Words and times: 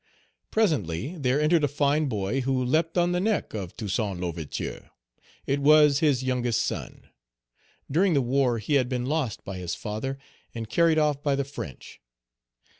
Presently 0.49 1.15
there 1.15 1.39
entered 1.39 1.63
a 1.63 1.67
fine 1.67 2.07
boy 2.07 2.41
who 2.41 2.65
leapt 2.65 2.97
on 2.97 3.11
the 3.11 3.19
neck 3.19 3.53
of 3.53 3.77
Toussaint 3.77 4.19
L'Ouverture, 4.19 4.89
it 5.45 5.59
was 5.59 5.99
his 5.99 6.23
youngest 6.23 6.63
son. 6.63 7.11
During 7.91 8.15
the 8.15 8.21
war 8.23 8.57
he 8.57 8.73
had 8.81 8.89
been 8.89 9.05
lost 9.05 9.45
by 9.45 9.59
his 9.59 9.75
father, 9.75 10.17
and 10.55 10.67
carried 10.67 10.97
off 10.97 11.21
by 11.21 11.35
the 11.35 11.45
French. 11.45 12.01